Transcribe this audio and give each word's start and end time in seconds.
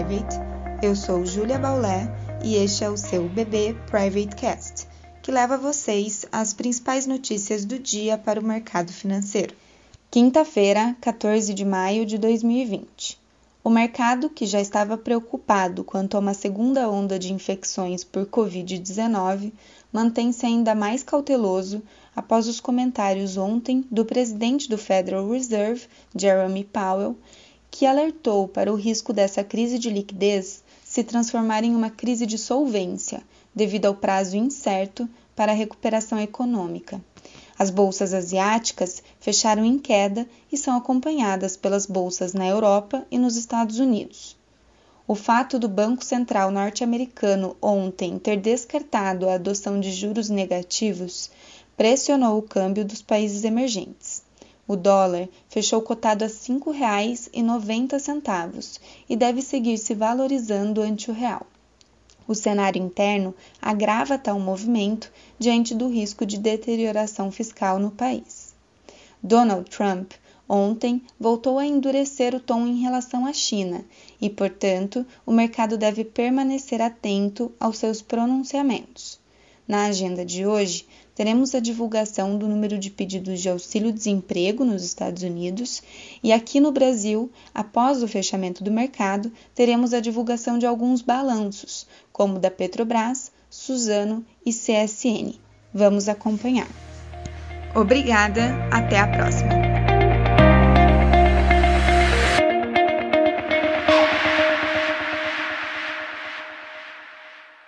Private. 0.00 0.36
Eu 0.82 0.96
sou 0.96 1.26
Júlia 1.26 1.58
Baulé 1.58 2.10
e 2.42 2.54
este 2.54 2.84
é 2.84 2.88
o 2.88 2.96
seu 2.96 3.28
BB 3.28 3.76
Private 3.90 4.34
Cast, 4.34 4.86
que 5.22 5.30
leva 5.30 5.58
vocês 5.58 6.24
as 6.32 6.54
principais 6.54 7.06
notícias 7.06 7.66
do 7.66 7.78
dia 7.78 8.16
para 8.16 8.40
o 8.40 8.44
mercado 8.44 8.90
financeiro. 8.90 9.54
Quinta-feira, 10.10 10.96
14 11.02 11.52
de 11.52 11.66
maio 11.66 12.06
de 12.06 12.16
2020. 12.16 13.20
O 13.62 13.68
mercado, 13.68 14.30
que 14.30 14.46
já 14.46 14.58
estava 14.58 14.96
preocupado 14.96 15.84
quanto 15.84 16.16
a 16.16 16.20
uma 16.20 16.32
segunda 16.32 16.88
onda 16.88 17.18
de 17.18 17.30
infecções 17.30 18.02
por 18.02 18.24
Covid-19, 18.24 19.52
mantém-se 19.92 20.46
ainda 20.46 20.74
mais 20.74 21.02
cauteloso 21.02 21.82
após 22.16 22.48
os 22.48 22.58
comentários 22.58 23.36
ontem 23.36 23.84
do 23.90 24.06
presidente 24.06 24.66
do 24.66 24.78
Federal 24.78 25.28
Reserve, 25.28 25.86
Jeremy 26.16 26.64
Powell, 26.64 27.18
que 27.80 27.86
alertou 27.86 28.46
para 28.46 28.70
o 28.70 28.76
risco 28.76 29.10
dessa 29.10 29.42
crise 29.42 29.78
de 29.78 29.88
liquidez 29.88 30.62
se 30.84 31.02
transformar 31.02 31.64
em 31.64 31.74
uma 31.74 31.88
crise 31.88 32.26
de 32.26 32.36
solvência, 32.36 33.22
devido 33.54 33.86
ao 33.86 33.94
prazo 33.94 34.36
incerto 34.36 35.08
para 35.34 35.52
a 35.52 35.54
recuperação 35.54 36.20
econômica. 36.20 37.00
As 37.58 37.70
bolsas 37.70 38.12
asiáticas 38.12 39.02
fecharam 39.18 39.64
em 39.64 39.78
queda 39.78 40.28
e 40.52 40.58
são 40.58 40.76
acompanhadas 40.76 41.56
pelas 41.56 41.86
bolsas 41.86 42.34
na 42.34 42.46
Europa 42.46 43.06
e 43.10 43.16
nos 43.16 43.34
Estados 43.34 43.78
Unidos. 43.78 44.36
O 45.08 45.14
fato 45.14 45.58
do 45.58 45.66
Banco 45.66 46.04
Central 46.04 46.50
norte-americano 46.50 47.56
ontem 47.62 48.18
ter 48.18 48.36
descartado 48.36 49.26
a 49.26 49.36
adoção 49.36 49.80
de 49.80 49.90
juros 49.90 50.28
negativos 50.28 51.30
pressionou 51.78 52.36
o 52.36 52.42
câmbio 52.42 52.84
dos 52.84 53.00
países 53.00 53.42
emergentes. 53.42 54.22
O 54.68 54.76
dólar 54.76 55.30
fechou 55.50 55.82
cotado 55.82 56.24
a 56.24 56.28
R$ 56.28 56.32
5,90 56.32 58.80
e 59.08 59.16
deve 59.16 59.42
seguir 59.42 59.76
se 59.76 59.94
valorizando 59.94 60.80
ante 60.80 61.10
o 61.10 61.14
real. 61.14 61.44
O 62.26 62.34
cenário 62.34 62.80
interno 62.80 63.34
agrava 63.60 64.16
tal 64.16 64.38
movimento 64.38 65.12
diante 65.38 65.74
do 65.74 65.88
risco 65.88 66.24
de 66.24 66.38
deterioração 66.38 67.30
fiscal 67.32 67.80
no 67.80 67.90
país. 67.90 68.54
Donald 69.22 69.68
Trump 69.68 70.12
ontem 70.48 71.02
voltou 71.18 71.58
a 71.58 71.66
endurecer 71.66 72.34
o 72.34 72.40
tom 72.40 72.66
em 72.66 72.80
relação 72.80 73.26
à 73.26 73.32
China 73.32 73.84
e, 74.20 74.30
portanto, 74.30 75.04
o 75.26 75.32
mercado 75.32 75.76
deve 75.76 76.04
permanecer 76.04 76.80
atento 76.80 77.52
aos 77.58 77.78
seus 77.78 78.00
pronunciamentos. 78.00 79.18
Na 79.66 79.84
agenda 79.84 80.24
de 80.24 80.46
hoje, 80.46 80.86
teremos 81.20 81.54
a 81.54 81.60
divulgação 81.60 82.38
do 82.38 82.48
número 82.48 82.78
de 82.78 82.88
pedidos 82.88 83.42
de 83.42 83.50
auxílio-desemprego 83.50 84.64
nos 84.64 84.82
Estados 84.82 85.22
Unidos 85.22 85.82
e 86.22 86.32
aqui 86.32 86.58
no 86.60 86.72
Brasil, 86.72 87.30
após 87.54 88.02
o 88.02 88.08
fechamento 88.08 88.64
do 88.64 88.70
mercado, 88.70 89.30
teremos 89.54 89.92
a 89.92 90.00
divulgação 90.00 90.58
de 90.58 90.64
alguns 90.64 91.02
balanços, 91.02 91.86
como 92.10 92.38
da 92.38 92.50
Petrobras, 92.50 93.30
Suzano 93.50 94.24
e 94.46 94.50
CSN. 94.50 95.34
Vamos 95.74 96.08
acompanhar. 96.08 96.68
Obrigada, 97.74 98.54
até 98.72 98.98
a 98.98 99.06
próxima! 99.06 99.59